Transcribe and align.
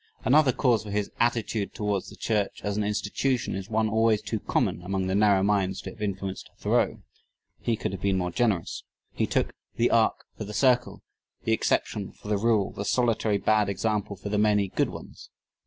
Another 0.25 0.51
cause 0.51 0.81
for 0.81 0.89
his 0.89 1.11
attitude 1.19 1.75
towards 1.75 2.09
the 2.09 2.15
church 2.15 2.61
as 2.63 2.75
an 2.75 2.83
institution 2.83 3.53
is 3.53 3.69
one 3.69 3.87
always 3.87 4.23
too 4.23 4.39
common 4.39 4.81
among 4.81 5.05
"the 5.05 5.13
narrow 5.13 5.43
minds" 5.43 5.79
to 5.83 5.91
have 5.91 6.01
influenced 6.01 6.49
Thoreau. 6.57 7.03
He 7.59 7.75
could 7.75 7.91
have 7.91 8.01
been 8.01 8.17
more 8.17 8.31
generous. 8.31 8.83
He 9.11 9.27
took 9.27 9.53
the 9.75 9.91
arc 9.91 10.25
for 10.35 10.43
the 10.45 10.55
circle, 10.55 11.03
the 11.43 11.51
exception 11.51 12.13
for 12.13 12.29
the 12.29 12.37
rule, 12.37 12.71
the 12.71 12.83
solitary 12.83 13.37
bad 13.37 13.69
example 13.69 14.15
for 14.15 14.29
the 14.29 14.39
many 14.39 14.69
good 14.69 14.89
ones. 14.89 15.29